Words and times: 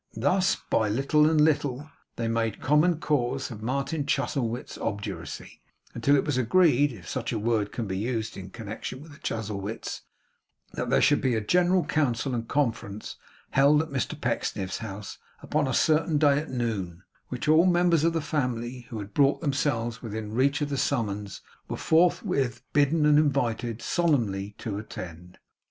Thus, 0.17 0.55
by 0.55 0.89
little 0.89 1.29
and 1.29 1.39
little, 1.39 1.87
they 2.15 2.27
made 2.27 2.59
common 2.59 2.99
cause 2.99 3.51
of 3.51 3.61
Martin 3.61 4.07
Chuzzlewit's 4.07 4.75
obduracy, 4.79 5.61
until 5.93 6.15
it 6.15 6.25
was 6.25 6.39
agreed 6.39 6.91
(if 6.91 7.07
such 7.07 7.31
a 7.31 7.37
word 7.37 7.71
can 7.71 7.85
be 7.85 7.99
used 7.99 8.35
in 8.35 8.49
connection 8.49 8.99
with 8.99 9.11
the 9.11 9.19
Chuzzlewits) 9.19 10.01
that 10.73 10.89
there 10.89 11.03
should 11.03 11.21
be 11.21 11.35
a 11.35 11.39
general 11.39 11.85
council 11.85 12.33
and 12.33 12.47
conference 12.47 13.17
held 13.51 13.79
at 13.83 13.89
Mr 13.91 14.19
Pecksniff's 14.19 14.79
house 14.79 15.19
upon 15.43 15.67
a 15.67 15.71
certain 15.71 16.17
day 16.17 16.39
at 16.39 16.49
noon; 16.49 17.03
which 17.27 17.47
all 17.47 17.67
members 17.67 18.03
of 18.03 18.13
the 18.13 18.21
family 18.21 18.87
who 18.89 18.97
had 18.97 19.13
brought 19.13 19.39
themselves 19.39 20.01
within 20.01 20.33
reach 20.33 20.61
of 20.61 20.69
the 20.69 20.77
summons, 20.77 21.41
were 21.67 21.77
forthwith 21.77 22.63
bidden 22.73 23.05
and 23.05 23.19
invited, 23.19 23.83
solemnly, 23.83 24.55
to 24.57 24.79
attend. 24.79 25.37